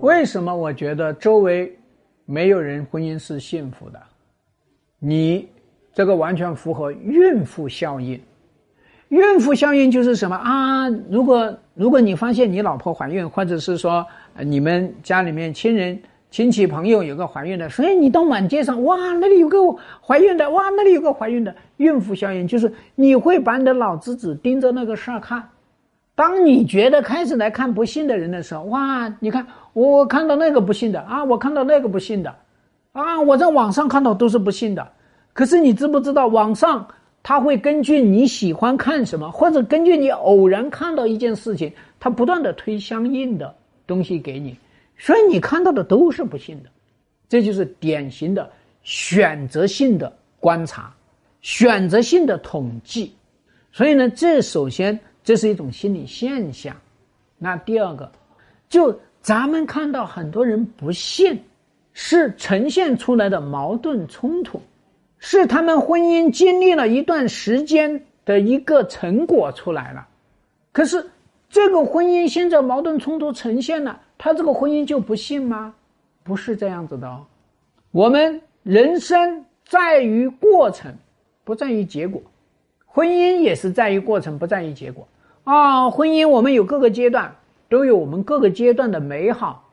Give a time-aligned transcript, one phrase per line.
[0.00, 1.76] 为什么我觉得周围
[2.24, 4.00] 没有人婚姻是幸福的？
[4.98, 5.48] 你
[5.92, 8.20] 这个完全符合孕妇效应。
[9.08, 10.88] 孕妇效应就是什么啊？
[11.10, 14.04] 如果如果你发现你老婆怀孕，或者是说
[14.40, 15.98] 你们家里面亲人、
[16.30, 19.58] 亲戚朋友有个怀孕的，所以你到满街上，哇，那里有个
[20.00, 21.54] 怀孕的，哇，那里有个怀孕的。
[21.78, 25.48] 孕妇效应就是你会把你的脑子只盯着那个事儿看。
[26.16, 32.34] 当你觉得开始来看不幸的人的时候，哇，你看我看到那个不幸的啊，我看到那个不幸的，
[32.90, 34.90] 啊，我在网上看到都是不幸的。
[35.32, 36.88] 可是你知不知道网上？
[37.22, 43.52] 他会根据你喜欢看什么，或者根据你偶然看到一件事情，他不断的推相应的
[43.84, 44.56] 东西给你，
[44.96, 46.70] 所以你看到的都是不幸的，
[47.28, 48.48] 这就是典型的
[48.84, 50.94] 选择性的观察，
[51.42, 53.12] 选择性的统计。
[53.72, 56.76] 所以呢，这首先这是一种心理现象。
[57.36, 58.12] 那第二个，
[58.68, 61.36] 就咱们看到很多人不幸，
[61.92, 64.62] 是呈现出来的矛盾冲突。
[65.18, 70.06] 是他们婚姻经历了一段时间的一个成果出来了，
[70.70, 71.04] 可是
[71.48, 75.74] 这个婚姻现在矛盾冲突呈现了，他这个婚姻就不幸吗？
[76.22, 77.26] 不是这样子的哦。
[77.90, 80.94] 我们人生在于过程，
[81.42, 82.20] 不在于结果；
[82.84, 85.08] 婚姻也是在于过程，不在于结果
[85.46, 85.90] 啊。
[85.90, 87.34] 婚姻我们有各个阶段，
[87.68, 89.70] 都有我们各个阶段的美好，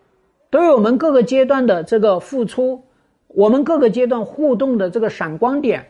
[0.50, 2.82] 都有我们各个阶段的这个付出。
[3.28, 5.84] 我们各个阶段互动的这个闪光点，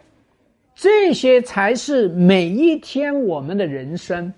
[0.74, 4.34] 这些才是每一天我们的人生。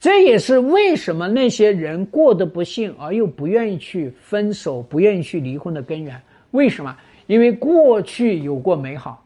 [0.00, 6.18] 这也是为什么那些人过得不幸而又不愿意去分手、不愿意去离婚的根源。
[6.52, 6.96] 为什么？
[7.26, 9.22] 因为过去有过美好，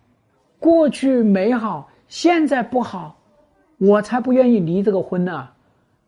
[0.58, 3.16] 过去美好，现在不好，
[3.83, 5.48] 我才不愿意离这个婚呢。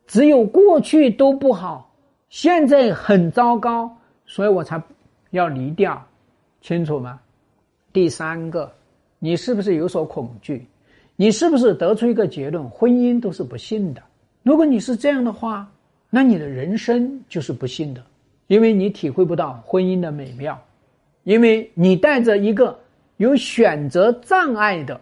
[0.07, 1.93] 只有过去都不好，
[2.29, 3.91] 现在很糟糕，
[4.27, 4.81] 所以我才
[5.31, 6.01] 要离掉。
[6.61, 7.19] 清楚吗？
[7.93, 8.73] 第三个，
[9.19, 10.65] 你是不是有所恐惧？
[11.17, 14.01] 你是不是得出一个结论：婚姻都是不幸的？
[14.45, 15.69] 如果你是这样的话，
[16.11, 18.01] 那你的人生就是不幸的，
[18.47, 20.57] 因为你体会不到婚姻的美妙，
[21.25, 22.79] 因为你带着一个
[23.17, 25.01] 有选择障碍的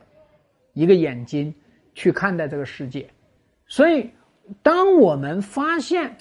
[0.72, 1.54] 一个眼睛
[1.94, 3.08] 去看待这个世界。
[3.66, 4.10] 所以，
[4.62, 6.16] 当我们发现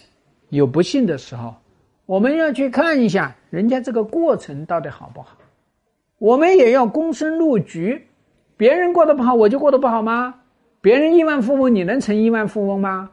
[0.49, 1.55] 有不幸的时候，
[2.05, 5.37] 我们要去看一下人家这个过程到底好不好，
[6.17, 8.07] 我们也要躬身入局。
[8.57, 10.35] 别人过得不好，我就过得不好吗？
[10.81, 13.11] 别人亿万富翁，你能成亿万富翁吗？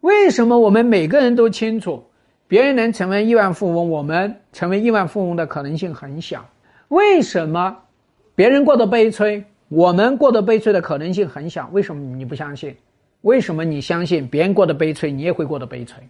[0.00, 2.04] 为什么我们每个人都清楚，
[2.46, 6.48] 别人能成为亿万富翁，我们成为亿万富翁的可能性很小？
[6.88, 7.76] 为什么
[8.34, 11.68] 别人过得悲催，我们过得悲催的可能性很小？
[11.72, 12.74] 为什么你不相信？
[13.22, 16.02] 为什么你相信别人过得悲催，你也会过得悲催？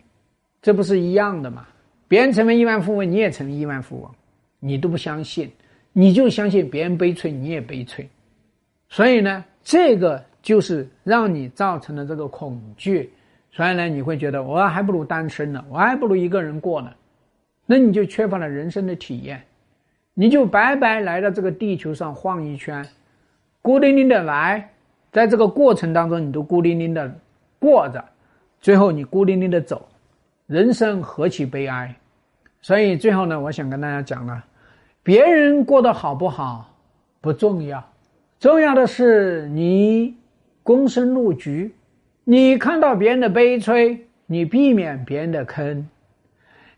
[0.61, 1.67] 这不是一样的吗？
[2.07, 4.11] 别人成为亿万富翁，你也成为亿万富翁，
[4.61, 5.51] 你都不相信，
[5.93, 8.09] 你就相信别人悲催，你也悲催，
[8.89, 13.11] 所以呢，这个就是让你造成的这个恐惧，
[13.51, 16.91] 所以呢，你会觉得我还不如单身呢，我还不如一个人过呢，
[17.67, 19.43] 那你就缺乏了人生的体验，
[20.15, 22.87] 你就白白来到这个地球上晃一圈，
[23.69, 24.67] 孤零零的来，
[25.13, 27.15] 在这个过程当中，你都孤零零的
[27.59, 28.03] 过着，
[28.63, 29.87] 最后你孤零零的走。
[30.47, 31.95] 人生何其悲哀，
[32.63, 34.43] 所以最后呢，我想跟大家讲了，
[35.03, 36.75] 别人过得好不好
[37.21, 37.87] 不重要，
[38.41, 40.17] 重要的是你
[40.65, 41.71] 躬身入局，
[42.25, 45.87] 你看到别人的悲催，你避免别人的坑，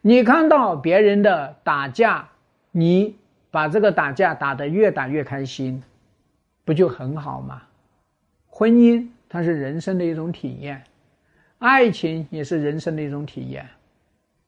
[0.00, 2.26] 你看到别人的打架，
[2.72, 3.14] 你
[3.52, 5.80] 把这个打架打得越打越开心，
[6.70, 7.62] 不就很好吗？
[8.47, 10.84] 婚姻它是人生的一种体验。
[11.58, 13.69] 爱情也是人生的一种体验，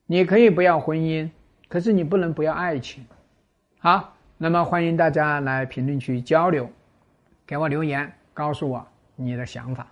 [0.07, 1.29] 你可以不要婚姻，
[1.69, 3.05] 可是你不能不要爱情。
[3.81, 6.71] 好，那么欢迎大家来评论区交流，
[7.45, 9.92] 给我留言，告诉我你的想法。